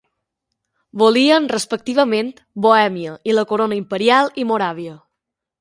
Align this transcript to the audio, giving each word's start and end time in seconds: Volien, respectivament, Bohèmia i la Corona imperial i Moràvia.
Volien, 1.01 1.45
respectivament, 1.51 2.33
Bohèmia 2.67 3.15
i 3.33 3.39
la 3.41 3.47
Corona 3.53 3.81
imperial 3.85 4.37
i 4.45 4.51
Moràvia. 4.55 4.99